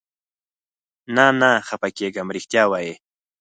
نه، 1.15 1.25
نه 1.41 1.49
خفه 1.67 1.89
کېږم، 1.97 2.27
رښتیا 2.35 2.63
وایې؟ 2.71 2.93